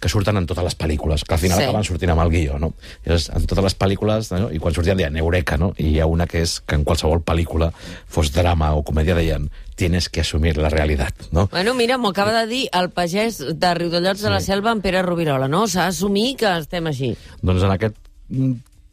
que 0.00 0.08
surten 0.08 0.36
en 0.36 0.46
totes 0.46 0.64
les 0.64 0.76
pel·lícules, 0.76 1.22
que 1.24 1.34
al 1.34 1.40
final 1.40 1.58
Sí. 1.58 1.62
sí. 1.64 1.68
acaben 1.68 1.84
sortint 1.84 2.10
amb 2.12 2.20
el 2.22 2.30
guió, 2.30 2.58
no? 2.58 2.72
Llavors, 3.06 3.30
en 3.30 3.46
totes 3.46 3.64
les 3.64 3.78
pel·lícules, 3.78 4.30
no? 4.34 4.50
i 4.52 4.58
quan 4.58 4.74
sortien 4.74 4.98
deien 4.98 5.16
Eureka, 5.16 5.56
no? 5.56 5.72
I 5.78 5.94
hi 5.94 6.00
ha 6.00 6.06
una 6.06 6.26
que 6.26 6.42
és 6.42 6.58
que 6.60 6.74
en 6.76 6.84
qualsevol 6.84 7.22
pel·lícula, 7.24 7.70
fos 8.06 8.32
drama 8.34 8.74
o 8.74 8.82
comèdia, 8.84 9.14
deien 9.16 9.50
tienes 9.76 10.08
que 10.08 10.20
assumir 10.20 10.56
la 10.58 10.68
realitat, 10.68 11.14
no? 11.32 11.48
Bueno, 11.50 11.74
mira, 11.74 11.96
m'ho 11.98 12.10
acaba 12.12 12.32
de 12.42 12.46
dir 12.46 12.68
el 12.72 12.90
pagès 12.90 13.38
de 13.40 13.74
Riudellots 13.74 14.20
de 14.22 14.30
la 14.30 14.40
Selva, 14.40 14.72
en 14.72 14.80
Pere 14.84 15.02
Rovirola, 15.02 15.48
no? 15.48 15.66
S'ha 15.66 15.88
d'assumir 15.88 16.36
que 16.36 16.52
estem 16.58 16.86
així. 16.86 17.14
Doncs 17.42 17.64
en 17.64 17.74
aquest 17.74 17.96
mm, 18.28 18.52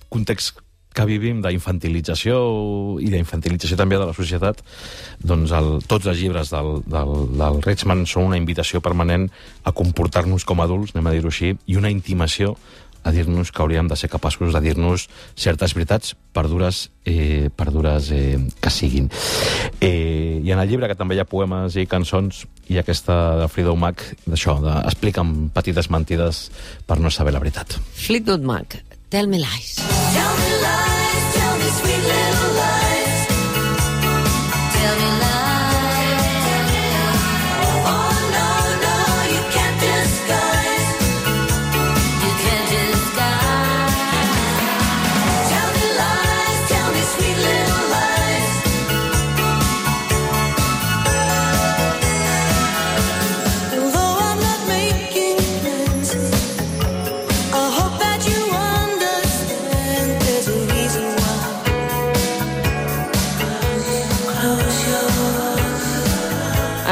context 0.10 0.58
que 0.94 1.08
vivim 1.08 1.40
d'infantilització 1.44 2.38
i 3.00 3.10
d'infantilització 3.14 3.80
també 3.80 4.00
de 4.00 4.10
la 4.10 4.16
societat, 4.18 4.62
doncs 5.24 5.56
el, 5.56 5.74
tots 5.88 6.12
els 6.12 6.20
llibres 6.20 6.52
del, 6.52 6.82
del, 6.86 7.14
del 7.40 7.60
Richman 7.64 8.06
són 8.10 8.32
una 8.32 8.40
invitació 8.40 8.84
permanent 8.84 9.30
a 9.64 9.74
comportar-nos 9.76 10.46
com 10.48 10.62
a 10.62 10.68
adults, 10.68 10.96
anem 10.96 11.12
a 11.12 11.16
dir-ho 11.16 11.32
així, 11.32 11.56
i 11.68 11.80
una 11.80 11.92
intimació 11.94 12.58
a 13.04 13.12
dir-nos 13.12 13.52
que 13.52 13.62
hauríem 13.64 13.88
de 13.90 13.96
ser 13.98 14.12
capaços 14.14 14.54
de 14.54 14.62
dir-nos 14.62 15.08
certes 15.36 15.74
veritats, 15.74 16.14
per 16.34 16.46
dures, 16.48 16.84
eh, 17.06 17.50
per 17.50 17.72
dures 17.74 18.12
eh, 18.14 18.38
que 18.62 18.70
siguin. 18.70 19.10
Eh, 19.80 20.42
I 20.44 20.52
en 20.54 20.62
el 20.62 20.70
llibre, 20.70 20.88
que 20.92 21.00
també 21.00 21.18
hi 21.18 21.24
ha 21.24 21.26
poemes 21.26 21.80
i 21.82 21.88
cançons, 21.90 22.46
i 22.70 22.78
aquesta 22.78 23.18
de 23.42 23.50
Frida 23.50 23.74
Mac, 23.74 24.06
d'això, 24.28 24.60
de, 24.62 24.78
explica'm 24.86 25.50
petites 25.56 25.90
mentides 25.90 26.50
per 26.86 27.00
no 27.02 27.10
saber 27.10 27.34
la 27.34 27.42
veritat. 27.42 27.80
Fleetwood 28.06 28.46
Mac, 28.46 28.78
Tell 29.10 29.28
Me 29.28 29.42
Lies. 29.42 29.80
Tell 29.82 30.36
me 30.38 30.58
lies, 30.62 30.91
sweet 31.70 32.01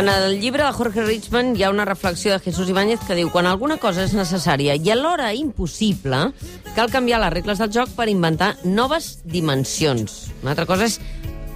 el 0.09 0.39
llibre 0.39 0.63
de 0.63 0.71
Jorge 0.71 1.03
Richman 1.03 1.55
hi 1.55 1.63
ha 1.63 1.69
una 1.69 1.85
reflexió 1.85 2.31
de 2.31 2.39
Jesús 2.39 2.69
Ibáñez 2.69 3.01
que 3.05 3.15
diu 3.17 3.29
quan 3.29 3.45
alguna 3.45 3.77
cosa 3.77 4.03
és 4.07 4.13
necessària 4.17 4.75
i 4.75 4.91
alhora 4.93 5.31
impossible, 5.37 6.29
cal 6.75 6.91
canviar 6.91 7.19
les 7.21 7.33
regles 7.33 7.61
del 7.61 7.71
joc 7.73 7.91
per 7.97 8.07
inventar 8.09 8.55
noves 8.63 9.19
dimensions. 9.23 10.29
Una 10.41 10.55
altra 10.55 10.65
cosa 10.69 10.87
és 10.89 10.99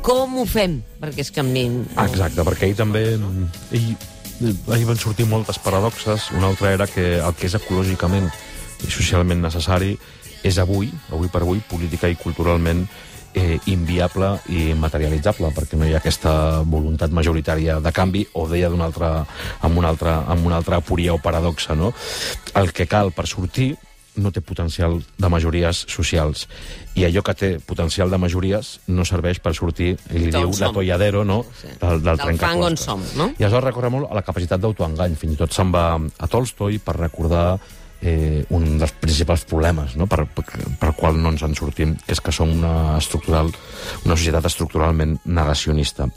com 0.05 0.38
ho 0.38 0.45
fem 0.45 0.81
perquè 1.01 1.24
es 1.25 1.31
canviïn. 1.33 1.83
Exacte, 2.03 2.45
perquè 2.45 2.69
ell 2.69 2.77
també... 2.77 3.05
Ell, 3.74 3.93
ahir 4.74 4.89
van 4.89 5.00
sortir 5.00 5.25
moltes 5.29 5.60
paradoxes. 5.63 6.29
Una 6.36 6.51
altra 6.51 6.74
era 6.74 6.88
que 6.89 7.17
el 7.22 7.38
que 7.39 7.48
és 7.48 7.55
ecològicament 7.57 8.27
i 8.83 8.91
socialment 8.91 9.41
necessari 9.45 9.95
és 10.43 10.60
avui, 10.60 10.91
avui 11.13 11.31
per 11.31 11.45
avui, 11.45 11.63
política 11.69 12.12
i 12.12 12.19
culturalment 12.19 12.83
eh, 13.34 13.60
inviable 13.72 14.40
i 14.50 14.74
materialitzable, 14.78 15.52
perquè 15.56 15.78
no 15.78 15.86
hi 15.88 15.94
ha 15.94 16.02
aquesta 16.02 16.62
voluntat 16.66 17.12
majoritària 17.12 17.80
de 17.84 17.92
canvi, 17.92 18.25
o 18.34 18.48
deia 18.48 18.70
d'una 18.70 18.86
altra, 18.86 19.25
amb, 19.62 19.78
una 19.78 19.90
altra, 19.94 20.24
amb 20.28 20.46
una 20.46 20.58
altra 20.62 20.78
aporia 20.78 21.13
o 21.13 21.22
paradoxa, 21.22 21.75
no? 21.75 21.94
El 22.56 22.72
que 22.74 22.88
cal 22.88 23.12
per 23.12 23.28
sortir 23.28 23.74
no 24.16 24.30
té 24.30 24.44
potencial 24.46 25.00
de 25.18 25.30
majories 25.30 25.86
socials. 25.90 26.48
I 26.94 27.08
allò 27.08 27.24
que 27.25 27.34
té 27.34 27.48
potencial 27.66 28.12
de 28.13 28.20
majories 28.22 28.75
no 28.94 29.02
serveix 29.10 29.40
per 29.42 29.56
sortir, 29.58 29.96
i 30.13 30.20
li 30.20 30.30
diu 30.30 30.52
som. 30.54 30.68
l'atolladero, 30.68 31.24
no?, 31.25 31.40
Sí. 31.62 31.68
del, 31.82 32.04
del, 32.04 32.18
Del 32.22 32.38
fang 32.38 32.62
on 32.62 32.78
som, 32.78 33.02
no? 33.18 33.32
I 33.40 33.44
aleshores 33.44 33.66
recorre 33.66 33.90
molt 33.90 34.12
a 34.12 34.13
la 34.13 34.22
capacitat 34.22 34.62
d'autoengany. 34.62 35.16
Fins 35.18 35.34
i 35.34 35.38
tot 35.42 35.52
se'n 35.52 35.72
va 35.74 35.96
a 35.98 36.28
Tolstoi 36.28 36.78
per 36.78 36.96
recordar 37.00 37.58
eh, 38.03 38.43
un 38.51 38.77
dels 38.77 38.93
principals 39.00 39.45
problemes 39.50 39.95
no? 39.95 40.07
per, 40.12 40.25
per, 40.36 40.45
per 40.79 40.91
qual 41.00 41.17
no 41.19 41.31
ens 41.33 41.43
en 41.48 41.55
sortim, 41.57 41.95
que 42.03 42.15
és 42.15 42.22
que 42.22 42.36
som 42.36 42.51
una, 42.51 42.98
estructural, 43.00 43.51
una 44.03 44.17
societat 44.19 44.50
estructuralment 44.51 45.17
negacionista. 45.25 46.10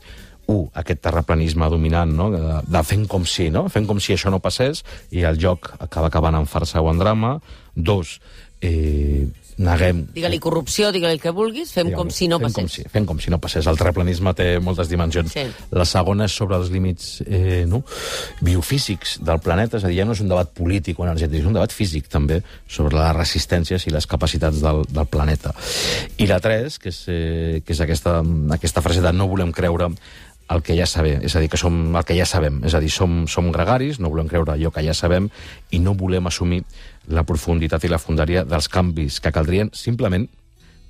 Un, 0.47 0.67
aquest 0.79 1.01
terraplanisme 1.03 1.67
dominant, 1.71 2.13
no? 2.15 2.29
de, 2.35 2.43
de 2.67 2.83
fent 2.87 3.07
com 3.11 3.25
si, 3.27 3.49
no? 3.55 3.67
fent 3.73 3.87
com 3.89 4.03
si 4.03 4.15
això 4.15 4.31
no 4.35 4.43
passés, 4.43 4.85
i 5.15 5.25
el 5.27 5.39
joc 5.43 5.73
acaba 5.79 6.11
acabant 6.11 6.39
en 6.39 6.51
farsa 6.51 6.83
o 6.83 6.91
en 6.91 7.03
drama. 7.03 7.37
Dos, 7.75 8.19
eh, 8.61 9.27
neguem 9.57 10.03
Digue-li 10.13 10.39
corrupció, 10.43 10.91
digue-li 10.93 11.17
el 11.17 11.21
que 11.21 11.33
vulguis, 11.35 11.71
fem 11.73 11.91
com 11.95 12.11
si 12.13 12.29
no 12.29 12.39
fem 12.41 12.51
passés. 12.51 12.61
Com 12.61 12.73
si, 12.73 12.85
fem 12.93 13.07
com 13.09 13.21
si 13.23 13.33
no 13.33 13.39
passés. 13.43 13.67
El 13.69 13.79
terraplanisme 13.81 14.33
té 14.37 14.49
moltes 14.63 14.91
dimensions. 14.93 15.33
Sí. 15.33 15.47
La 15.77 15.87
segona 15.89 16.27
és 16.29 16.37
sobre 16.37 16.59
els 16.61 16.71
límits 16.73 17.23
eh, 17.25 17.65
no? 17.69 17.83
biofísics 18.45 19.17
del 19.25 19.41
planeta, 19.45 19.81
és 19.81 19.87
a 19.87 19.93
dir, 19.93 20.01
ja 20.03 20.09
no 20.09 20.17
és 20.17 20.23
un 20.25 20.33
debat 20.33 20.53
polític 20.57 21.01
o 21.01 21.07
energètic, 21.09 21.41
és 21.41 21.49
un 21.49 21.57
debat 21.57 21.73
físic 21.73 22.11
també 22.13 22.43
sobre 22.69 22.97
les 22.99 23.17
resistències 23.17 23.89
i 23.89 23.95
les 23.95 24.09
capacitats 24.09 24.61
del, 24.65 24.85
del 24.91 25.09
planeta. 25.09 25.55
I 26.21 26.29
la 26.29 26.41
tres, 26.45 26.79
que 26.83 26.93
és, 26.93 27.03
eh, 27.09 27.63
que 27.65 27.77
és 27.77 27.83
aquesta, 27.85 28.19
aquesta 28.57 28.85
frase 28.85 29.05
de 29.05 29.15
no 29.17 29.31
volem 29.33 29.55
creure 29.57 29.91
el 30.49 30.63
que 30.63 30.77
ja 30.79 30.87
sabem, 30.87 31.23
és 31.27 31.35
a 31.35 31.43
dir, 31.43 31.51
que 31.51 31.59
som 31.59 31.75
el 31.97 32.05
que 32.07 32.17
ja 32.17 32.27
sabem, 32.29 32.61
és 32.67 32.75
a 32.75 32.81
dir, 32.83 32.91
som, 32.93 33.25
som 33.31 33.51
gregaris, 33.55 33.99
no 33.99 34.11
volem 34.13 34.29
creure 34.31 34.55
allò 34.55 34.71
que 34.71 34.85
ja 34.87 34.95
sabem 34.95 35.29
i 35.75 35.81
no 35.83 35.97
volem 35.99 36.27
assumir 36.31 36.63
la 37.11 37.25
profunditat 37.27 37.85
i 37.85 37.91
la 37.91 38.03
fundaria 38.03 38.45
dels 38.47 38.69
canvis 38.71 39.19
que 39.23 39.33
caldrien 39.35 39.73
simplement 39.75 40.29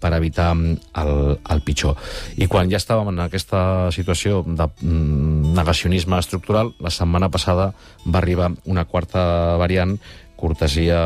per 0.01 0.13
evitar 0.13 0.51
mm, 0.55 0.77
el, 1.01 1.39
el 1.41 1.63
pitjor. 1.65 1.97
I 2.37 2.49
quan 2.53 2.69
ja 2.69 2.81
estàvem 2.81 3.15
en 3.15 3.25
aquesta 3.25 3.89
situació 3.97 4.43
de 4.45 4.69
mm, 4.69 5.55
negacionisme 5.57 6.21
estructural, 6.21 6.75
la 6.85 6.93
setmana 6.93 7.31
passada 7.33 7.71
va 8.05 8.21
arribar 8.21 8.53
una 8.67 8.85
quarta 8.85 9.57
variant, 9.57 9.97
cortesia 10.37 11.01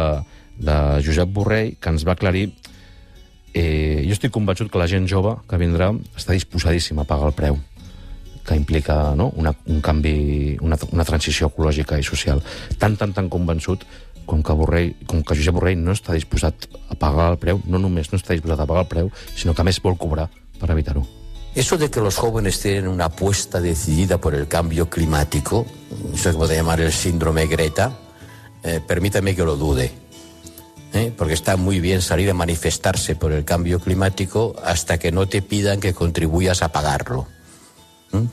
de 0.58 0.76
Josep 1.06 1.30
Borrell, 1.30 1.76
que 1.78 1.94
ens 1.94 2.02
va 2.06 2.18
aclarir 2.18 2.48
eh, 3.54 4.02
jo 4.06 4.14
estic 4.14 4.34
convençut 4.34 4.70
que 4.70 4.78
la 4.78 4.90
gent 4.90 5.06
jove 5.10 5.38
que 5.48 5.58
vindrà 5.58 5.92
està 6.18 6.34
disposadíssima 6.34 7.06
a 7.06 7.08
pagar 7.08 7.30
el 7.30 7.38
preu 7.38 7.60
que 8.46 8.56
implica 8.56 9.14
no? 9.16 9.30
una, 9.36 9.54
un 9.66 9.80
canvi, 9.80 10.56
una, 10.60 10.78
una 10.92 11.04
transició 11.04 11.50
ecològica 11.50 11.98
i 11.98 12.06
social. 12.06 12.42
Tan, 12.78 12.96
tan, 12.96 13.14
tan 13.16 13.28
convençut 13.32 13.84
com 14.26 14.42
que, 14.42 14.54
Borrell, 14.54 14.92
com 15.10 15.24
que 15.26 15.36
Josep 15.38 15.56
Borrell 15.56 15.80
no 15.82 15.94
està 15.96 16.14
disposat 16.14 16.68
a 16.88 16.98
pagar 16.98 17.32
el 17.32 17.40
preu, 17.42 17.62
no 17.66 17.80
només 17.82 18.12
no 18.12 18.20
està 18.20 18.36
disposat 18.36 18.62
a 18.62 18.68
pagar 18.68 18.84
el 18.86 18.92
preu, 18.92 19.10
sinó 19.34 19.54
que 19.54 19.64
a 19.64 19.66
més 19.66 19.80
vol 19.82 19.98
cobrar 19.98 20.28
per 20.60 20.70
evitar-ho. 20.70 21.02
Eso 21.54 21.76
de 21.76 21.90
que 21.90 22.00
los 22.00 22.14
jóvenes 22.14 22.60
tienen 22.60 22.86
una 22.86 23.06
apuesta 23.06 23.60
decidida 23.60 24.18
por 24.18 24.36
el 24.36 24.46
cambio 24.46 24.88
climático, 24.88 25.66
eso 26.14 26.30
que 26.30 26.36
puede 26.36 26.54
llamar 26.54 26.80
el 26.80 26.92
síndrome 26.92 27.48
Greta, 27.48 27.92
eh, 28.62 28.80
permítame 28.86 29.34
que 29.34 29.42
lo 29.42 29.56
dude. 29.56 29.90
¿eh? 30.92 31.12
Porque 31.16 31.34
está 31.34 31.56
muy 31.56 31.80
bien 31.80 32.02
salir 32.02 32.30
a 32.30 32.34
manifestarse 32.34 33.16
por 33.16 33.32
el 33.32 33.44
cambio 33.44 33.80
climático 33.80 34.54
hasta 34.64 34.98
que 34.98 35.10
no 35.10 35.26
te 35.26 35.42
pidan 35.42 35.80
que 35.80 35.92
contribuyas 35.92 36.62
a 36.62 36.70
pagarlo. 36.70 37.26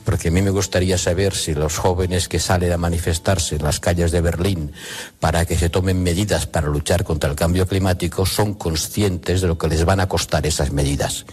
Porque 0.04 0.28
a 0.28 0.30
mí 0.32 0.42
me 0.42 0.50
gustaría 0.50 0.98
saber 0.98 1.34
si 1.34 1.54
los 1.54 1.78
jóvenes 1.78 2.28
que 2.28 2.40
salen 2.40 2.72
a 2.72 2.78
manifestarse 2.78 3.56
en 3.56 3.62
las 3.62 3.78
calles 3.78 4.10
de 4.10 4.20
Berlín 4.20 4.72
para 5.20 5.44
que 5.44 5.56
se 5.56 5.70
tomen 5.70 6.02
medidas 6.02 6.46
para 6.46 6.66
luchar 6.66 7.04
contra 7.04 7.30
el 7.30 7.36
cambio 7.36 7.66
climático 7.66 8.26
son 8.26 8.54
conscientes 8.54 9.40
de 9.40 9.46
lo 9.46 9.56
que 9.56 9.68
les 9.68 9.84
van 9.84 10.00
a 10.00 10.08
costar 10.08 10.46
esas 10.46 10.72
medidas. 10.72 11.26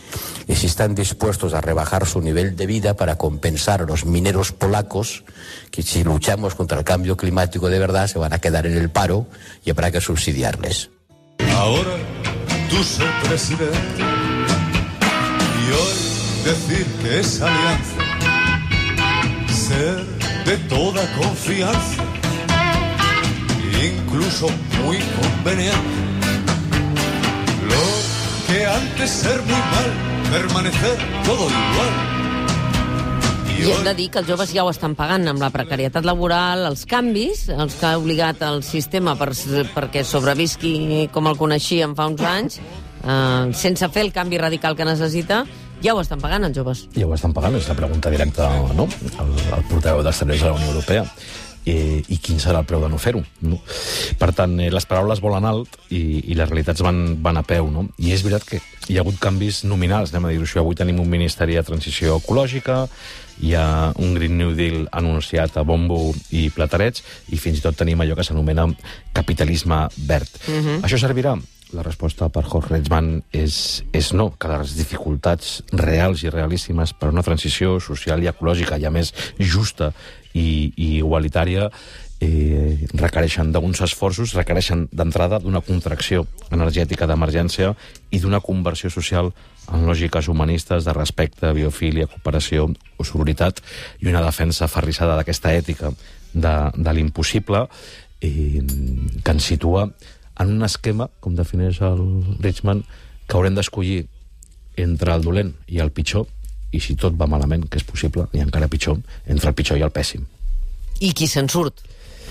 Y 0.47 0.55
si 0.55 0.67
están 0.67 0.93
dispuestos 0.93 1.55
a 1.55 1.61
rebajar 1.61 2.05
su 2.05 2.21
nivel 2.21 2.55
de 2.55 2.67
vida 2.67 2.95
para 2.95 3.17
compensar 3.17 3.81
a 3.81 3.85
los 3.85 4.05
mineros 4.05 4.51
polacos, 4.51 5.23
que 5.71 5.81
si 5.81 6.03
luchamos 6.03 6.53
contra 6.53 6.77
el 6.77 6.83
cambio 6.83 7.17
climático 7.17 7.69
de 7.69 7.79
verdad 7.79 8.07
se 8.07 8.19
van 8.19 8.33
a 8.33 8.39
quedar 8.39 8.67
en 8.67 8.77
el 8.77 8.89
paro 8.91 9.25
y 9.63 9.71
habrá 9.71 9.89
que 9.91 10.01
subsidiarles. 10.01 10.91
Ahora 11.55 11.97
tú 12.69 12.83
ser 12.83 13.09
presidente 13.23 14.03
y 15.61 15.71
hoy 15.71 16.15
decir 16.45 16.85
que 17.01 17.19
es 17.19 17.41
alianza, 17.41 18.04
ser 19.65 19.97
de 20.45 20.57
toda 20.69 21.01
confianza, 21.17 22.03
incluso 23.83 24.47
muy 24.83 24.99
conveniente. 25.19 25.95
Lo 27.71 27.83
que 28.47 28.65
antes 28.65 29.09
ser 29.09 29.41
muy 29.41 29.63
mal, 29.73 29.89
permanecer 30.31 30.97
todo 31.25 31.47
igual. 31.49 31.93
I 33.57 33.71
hem 33.71 33.83
de 33.87 33.93
dir 33.95 34.09
que 34.11 34.19
els 34.19 34.27
joves 34.29 34.51
ja 34.53 34.65
ho 34.67 34.69
estan 34.69 34.93
pagant 34.99 35.25
amb 35.31 35.41
la 35.41 35.49
precarietat 35.49 36.05
laboral, 36.05 36.67
els 36.67 36.83
canvis, 36.85 37.47
els 37.49 37.77
que 37.79 37.87
ha 37.87 37.97
obligat 37.97 38.43
el 38.45 38.61
sistema 38.67 39.15
per, 39.17 39.31
perquè 39.73 40.03
sobrevisqui 40.05 41.07
com 41.15 41.31
el 41.31 41.39
coneixíem 41.39 41.95
fa 41.97 42.05
uns 42.11 42.21
anys, 42.21 42.59
eh, 42.59 43.53
sense 43.55 43.89
fer 43.89 44.05
el 44.05 44.13
canvi 44.13 44.37
radical 44.37 44.77
que 44.77 44.85
necessita, 44.85 45.45
ja 45.85 45.93
ho 45.93 46.01
estan 46.01 46.21
pagant 46.21 46.47
els 46.47 46.57
joves. 46.57 46.85
Ja 46.97 47.05
ho 47.05 47.13
estan 47.13 47.33
pagant, 47.35 47.55
és 47.59 47.69
la 47.69 47.77
pregunta 47.77 48.11
directa 48.13 48.49
no? 48.77 48.87
al, 49.21 49.33
al 49.53 49.65
portaveu 49.69 50.01
d'Exteriors 50.05 50.41
de 50.41 50.49
la 50.49 50.57
Unió 50.57 50.71
Europea. 50.73 51.05
I, 51.65 52.03
I 52.13 52.19
quin 52.21 52.37
serà 52.37 52.59
el 52.61 52.67
preu 52.69 52.83
de 52.83 52.91
no 52.93 52.99
fer-ho? 53.01 53.23
No? 53.41 53.57
Per 54.21 54.27
tant, 54.37 54.51
eh, 54.61 54.67
les 54.69 54.85
paraules 54.85 55.21
volen 55.21 55.47
alt 55.49 55.79
i, 55.89 56.21
i 56.29 56.37
les 56.37 56.49
realitats 56.49 56.83
van, 56.85 56.99
van 57.25 57.41
a 57.41 57.43
peu. 57.45 57.71
No? 57.73 57.87
I 57.97 58.13
és 58.13 58.21
veritat 58.25 58.45
que 58.49 58.59
hi 58.85 58.99
ha 58.99 59.01
hagut 59.01 59.17
canvis 59.21 59.63
nominals, 59.65 60.13
anem 60.13 60.27
a 60.29 60.33
dir-ho 60.33 60.45
així. 60.45 60.59
Avui 60.61 60.77
tenim 60.77 61.01
un 61.01 61.09
Ministeri 61.09 61.57
de 61.57 61.65
Transició 61.65 62.19
Ecològica, 62.21 62.83
hi 63.41 63.55
ha 63.57 63.65
un 63.97 64.13
Green 64.17 64.37
New 64.37 64.53
Deal 64.57 64.85
anunciat 64.93 65.57
a 65.57 65.65
bombo 65.65 65.99
i 66.29 66.47
platarets, 66.53 67.01
i 67.33 67.41
fins 67.41 67.61
i 67.61 67.65
tot 67.65 67.81
tenim 67.81 68.01
allò 68.01 68.17
que 68.17 68.25
s'anomena 68.25 68.69
capitalisme 69.17 69.87
verd. 70.05 70.37
Això 70.85 71.01
servirà? 71.01 71.33
La 71.73 71.81
resposta 71.81 72.29
per 72.29 72.43
Jorge 72.45 72.75
Reichmann 72.75 73.23
és, 73.33 73.83
és 73.95 74.11
no, 74.13 74.29
que 74.37 74.51
les 74.51 74.75
dificultats 74.77 75.57
reals 75.73 76.21
i 76.23 76.29
realíssimes 76.29 76.93
per 76.93 77.09
una 77.09 77.23
transició 77.25 77.79
social 77.81 78.21
i 78.23 78.29
ecològica, 78.29 78.77
i 78.77 78.85
a 78.85 78.93
més 78.93 79.11
justa 79.39 79.89
i, 80.33 80.71
i 80.75 80.97
igualitària, 80.99 81.71
eh, 82.21 82.87
requereixen 82.93 83.51
d'uns 83.51 83.81
esforços, 83.81 84.35
requereixen 84.37 84.85
d'entrada 84.91 85.39
d'una 85.39 85.61
contracció 85.65 86.25
energètica 86.51 87.07
d'emergència 87.07 87.73
i 88.11 88.21
d'una 88.23 88.41
conversió 88.45 88.89
social 88.89 89.31
en 89.73 89.85
lògiques 89.89 90.29
humanistes 90.29 90.85
de 90.85 90.93
respecte, 90.93 91.53
biofília, 91.53 92.07
cooperació 92.07 92.69
o 92.97 93.03
sororitat 93.03 93.61
i 93.99 94.09
una 94.11 94.23
defensa 94.23 94.65
aferrissada 94.65 95.17
d'aquesta 95.17 95.53
ètica 95.53 95.91
de, 96.33 96.55
de 96.75 96.93
l'impossible 96.93 97.65
eh, 98.21 98.61
que 99.23 99.31
ens 99.31 99.49
situa 99.51 99.89
en 100.39 100.51
un 100.51 100.65
esquema, 100.67 101.09
com 101.19 101.35
defineix 101.35 101.81
el 101.85 102.01
Richman, 102.43 102.83
que 103.25 103.37
haurem 103.37 103.55
d'escollir 103.57 104.05
entre 104.81 105.13
el 105.15 105.23
dolent 105.23 105.53
i 105.71 105.79
el 105.83 105.93
pitjor, 105.95 106.27
i 106.75 106.81
si 106.83 106.97
tot 106.99 107.15
va 107.15 107.29
malament, 107.31 107.65
que 107.71 107.79
és 107.79 107.87
possible, 107.87 108.27
i 108.35 108.43
encara 108.43 108.67
pitjor, 108.71 108.99
entre 109.31 109.51
el 109.51 109.55
pitjor 109.55 109.79
i 109.79 109.85
el 109.85 109.93
pèssim. 109.95 110.25
I 110.99 111.11
qui 111.15 111.27
se'n 111.31 111.47
surt, 111.51 111.83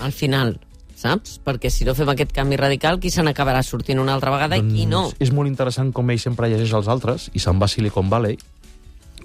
al 0.04 0.12
final, 0.12 0.54
saps? 0.99 1.38
Perquè 1.44 1.70
si 1.73 1.87
no 1.88 1.94
fem 1.96 2.11
aquest 2.12 2.32
canvi 2.37 2.58
radical, 2.61 3.00
qui 3.00 3.12
se 3.12 3.25
n'acabarà 3.25 3.62
sortint 3.64 4.00
una 4.00 4.14
altra 4.16 4.32
vegada 4.34 4.58
i 4.61 4.64
qui 4.66 4.87
no? 4.90 5.06
És 5.20 5.32
molt 5.34 5.50
interessant 5.50 5.92
com 5.96 6.11
ell 6.12 6.20
sempre 6.20 6.50
llegeix 6.52 6.75
els 6.76 6.90
altres, 6.92 7.30
i 7.32 7.42
se'n 7.42 7.61
va 7.61 7.68
a 7.68 7.73
Silicon 7.73 8.12
Valley, 8.12 8.38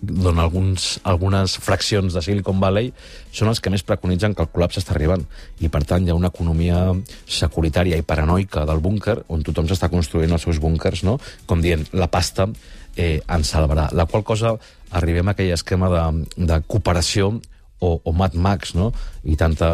d'on 0.02 0.40
algunes 0.40 1.56
fraccions 1.60 2.16
de 2.16 2.24
Silicon 2.24 2.60
Valley 2.62 2.92
són 3.36 3.52
els 3.52 3.60
que 3.60 3.72
més 3.74 3.84
preconitzen 3.84 4.36
que 4.36 4.46
el 4.46 4.52
col·lapse 4.54 4.80
està 4.82 4.96
arribant. 4.96 5.26
I, 5.60 5.70
per 5.70 5.84
tant, 5.88 6.06
hi 6.06 6.14
ha 6.14 6.18
una 6.18 6.32
economia 6.32 6.80
securitària 7.28 8.00
i 8.00 8.06
paranoica 8.08 8.66
del 8.70 8.82
búnquer, 8.84 9.20
on 9.28 9.44
tothom 9.44 9.68
s'està 9.70 9.92
construint 9.92 10.32
els 10.32 10.48
seus 10.48 10.62
búnkers, 10.64 11.04
no? 11.08 11.20
com 11.46 11.62
dient, 11.64 11.86
la 11.94 12.08
pasta 12.12 12.48
eh, 12.96 13.20
ens 13.28 13.54
salvarà. 13.54 13.90
La 13.96 14.08
qual 14.10 14.24
cosa 14.24 14.56
arribem 14.96 15.28
a 15.28 15.36
aquell 15.36 15.54
esquema 15.54 15.92
de, 15.92 16.04
de 16.50 16.62
cooperació 16.68 17.34
o, 17.80 18.02
o 18.04 18.12
Mad 18.12 18.36
Max, 18.36 18.74
no? 18.76 18.92
I, 19.24 19.36
tanta, 19.40 19.70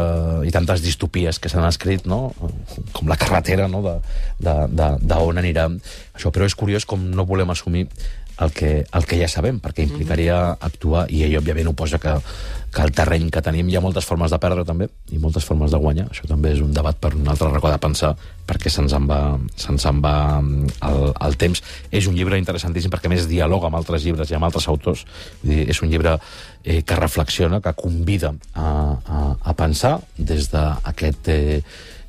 i 0.45 0.51
tantes 0.53 0.83
distopies 0.85 1.39
que 1.41 1.49
s'han 1.49 1.65
escrit, 1.65 2.05
no? 2.09 2.29
Com 2.93 3.09
la 3.09 3.17
carretera, 3.17 3.67
no? 3.71 3.81
De, 3.85 3.95
de, 4.39 4.55
de, 4.69 4.89
de 5.01 5.21
on 5.25 5.41
anirà 5.41 5.67
això. 6.13 6.29
Però 6.29 6.45
és 6.45 6.57
curiós 6.57 6.85
com 6.85 7.01
no 7.01 7.25
volem 7.25 7.49
assumir 7.53 7.87
el 8.39 8.51
que, 8.51 8.85
el 8.91 9.05
que 9.05 9.17
ja 9.19 9.27
sabem, 9.31 9.59
perquè 9.63 9.85
implicaria 9.85 10.57
actuar, 10.59 11.05
i 11.09 11.23
ell, 11.23 11.37
òbviament, 11.39 11.69
ho 11.69 11.73
posa 11.73 11.99
que, 11.99 12.13
que 12.75 12.83
el 12.83 12.91
terreny 12.91 13.29
que 13.31 13.41
tenim 13.41 13.69
hi 13.69 13.77
ha 13.77 13.81
moltes 13.83 14.05
formes 14.05 14.31
de 14.31 14.39
perdre, 14.43 14.65
també, 14.67 14.89
i 15.15 15.19
moltes 15.23 15.47
formes 15.47 15.71
de 15.71 15.79
guanyar. 15.79 16.09
Això 16.11 16.27
també 16.27 16.51
és 16.51 16.59
un 16.59 16.73
debat 16.75 16.97
per 16.99 17.13
un 17.15 17.27
altre 17.31 17.49
racó 17.53 17.71
de 17.71 17.79
pensar, 17.79 18.11
perquè 18.45 18.69
se'ns 18.69 18.93
en 18.97 19.07
va, 19.07 19.21
se'ns 19.55 19.87
en 19.87 20.03
va 20.03 20.15
el, 20.41 21.01
el 21.27 21.37
temps. 21.39 21.63
És 21.91 22.07
un 22.11 22.15
llibre 22.19 22.37
interessantíssim 22.41 22.91
perquè, 22.91 23.09
més, 23.09 23.29
dialoga 23.31 23.71
amb 23.71 23.79
altres 23.79 24.03
llibres 24.03 24.29
i 24.31 24.35
amb 24.35 24.49
altres 24.49 24.67
autors. 24.67 25.05
Vull 25.41 25.55
dir, 25.55 25.69
és 25.71 25.81
un 25.81 25.89
llibre 25.89 26.17
eh, 26.63 26.81
que 26.83 26.99
reflexiona, 26.99 27.61
que 27.63 27.73
convida 27.73 28.35
a, 28.53 28.69
a, 28.99 29.25
a 29.41 29.53
pensar 29.53 29.99
des 30.17 30.51
d'aquest... 30.51 31.29
Eh, 31.29 31.61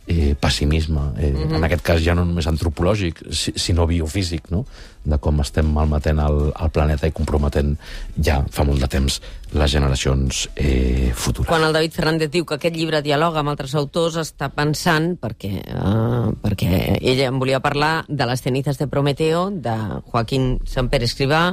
eh, 0.06 0.34
pessimisme, 0.38 1.00
eh, 1.18 1.30
mm 1.30 1.36
-hmm. 1.36 1.54
en 1.56 1.64
aquest 1.64 1.82
cas 1.82 2.00
ja 2.00 2.14
no 2.14 2.24
només 2.24 2.46
antropològic, 2.46 3.24
si- 3.30 3.52
sinó 3.56 3.86
biofísic, 3.86 4.50
no? 4.50 4.64
De 5.06 5.18
com 5.22 5.40
estem 5.44 5.68
malmetent 5.72 6.20
el, 6.22 6.40
el 6.50 6.72
planeta 6.74 7.08
i 7.08 7.14
comprometent 7.14 7.76
ja 8.18 8.40
fa 8.52 8.66
molt 8.66 8.82
de 8.82 8.90
temps 8.90 9.20
les 9.56 9.70
generacions 9.70 10.48
eh, 10.56 11.12
futures. 11.14 11.48
Quan 11.48 11.64
el 11.64 11.72
David 11.72 11.94
Fernández 11.94 12.30
diu 12.34 12.44
que 12.46 12.58
aquest 12.58 12.74
llibre 12.76 13.00
dialoga 13.02 13.40
amb 13.40 13.52
altres 13.52 13.76
autors, 13.78 14.18
està 14.18 14.50
pensant, 14.54 15.12
perquè, 15.22 15.52
uh, 15.70 16.32
perquè 16.42 16.98
ella 16.98 17.30
em 17.30 17.38
volia 17.38 17.62
parlar 17.62 18.04
de 18.08 18.26
les 18.26 18.42
cenizas 18.42 18.80
de 18.80 18.88
Prometeo, 18.90 19.48
de 19.50 19.76
Joaquín 20.10 20.56
Samper 20.66 21.04
Escrivà, 21.06 21.44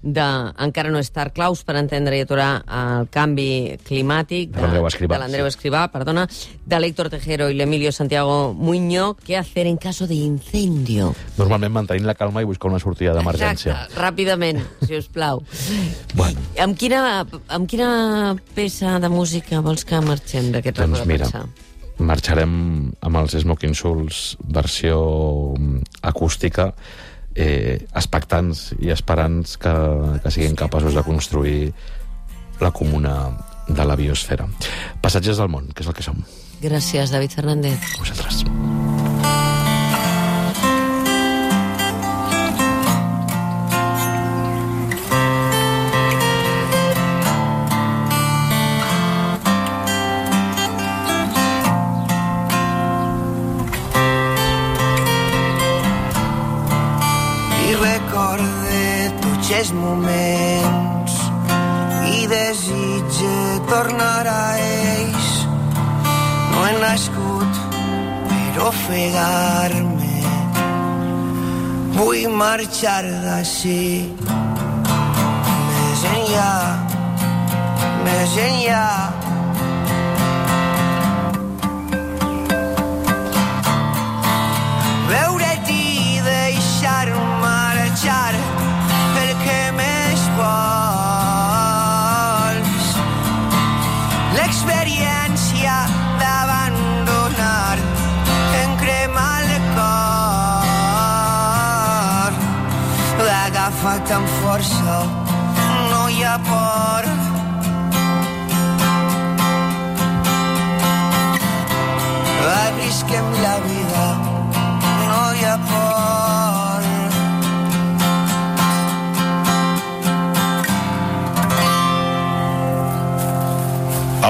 de 0.00 0.24
Encara 0.64 0.88
no 0.92 1.00
és 1.02 1.10
tard 1.12 1.34
claus 1.36 1.60
per 1.66 1.74
entendre 1.76 2.16
i 2.16 2.24
aturar 2.24 2.62
el 2.64 3.08
canvi 3.12 3.76
climàtic, 3.84 4.54
De 4.54 4.62
de 4.70 5.18
l'Andreu 5.18 5.48
Escrivà, 5.48 5.86
perdona, 5.92 6.26
de 6.64 6.78
l'Héctor 6.80 7.10
Tejero 7.12 7.50
i 7.50 7.58
l'Emilio 7.58 7.92
Santiago 7.92 8.54
Muñoz, 8.54 9.18
què 9.26 9.36
hacer 9.36 9.66
en 9.66 9.76
caso 9.76 10.06
de 10.06 10.14
incendio. 10.14 11.12
Normalment 11.36 11.72
mantenint 11.72 12.06
la 12.06 12.14
calma 12.14 12.40
i 12.40 12.48
buscar 12.48 12.70
una 12.70 12.80
sortida 12.80 12.99
d'emergència. 13.08 13.72
Exacte, 13.72 14.00
ràpidament, 14.00 14.60
si 14.84 14.98
us 14.98 15.08
plau. 15.08 15.40
Bueno. 16.14 16.40
Amb 16.60 16.76
quina, 16.78 17.24
amb 17.48 17.70
quina 17.70 18.36
peça 18.54 18.98
de 19.00 19.08
música 19.08 19.62
vols 19.64 19.86
que 19.88 20.00
marxem 20.04 20.52
d'aquest 20.52 20.82
Doncs 20.82 20.98
racó 21.00 21.08
de 21.08 21.12
mira, 21.12 21.30
pensar? 21.30 21.70
marxarem 22.00 22.52
amb 23.00 23.20
els 23.20 23.36
Smoking 23.42 23.74
Souls 23.76 24.36
versió 24.48 25.00
mm, 25.56 25.82
acústica 26.12 26.70
eh, 27.34 27.86
expectants 27.94 28.70
i 28.80 28.92
esperants 28.94 29.56
que, 29.60 29.74
que 30.24 30.32
siguin 30.34 30.56
capaços 30.58 30.96
de 30.96 31.04
construir 31.06 31.72
la 32.60 32.72
comuna 32.72 33.14
de 33.68 33.84
la 33.86 33.96
biosfera. 33.96 34.48
Passatges 35.00 35.38
del 35.40 35.48
món, 35.52 35.70
que 35.72 35.84
és 35.84 35.88
el 35.88 35.96
que 35.96 36.04
som. 36.04 36.20
Gràcies, 36.60 37.14
David 37.14 37.38
Fernández. 37.38 37.92
Vosaltres. 37.98 38.44
Desitge 62.30 63.60
tornar 63.68 64.26
a 64.26 64.42
ells. 64.58 65.30
No 66.52 66.60
he 66.66 66.74
nascut 66.78 67.58
per 68.30 68.62
ofegar-me, 68.68 70.20
vull 71.96 72.28
marxar 72.42 73.02
d'ací. 73.24 73.82
Més 75.70 76.04
enllà, 76.14 76.52
més 78.06 78.38
enllà, 78.46 78.86
L'experiència 94.80 95.76
d'abandonar 96.16 97.76
em 98.62 98.70
crema 98.80 99.24
el 99.42 99.50
cor. 99.76 100.72
L'agafat 103.26 104.14
amb 104.16 104.28
força, 104.40 104.96
no 105.90 106.02
hi 106.08 106.24
ha 106.24 106.36
por. 106.48 106.89